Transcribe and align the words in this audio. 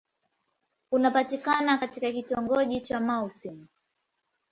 Unapatikana 0.91 1.77
katika 1.77 2.11
kitongoji 2.11 2.81
cha 2.81 2.99
Mouassine. 2.99 3.65